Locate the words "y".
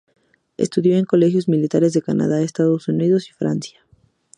3.29-3.33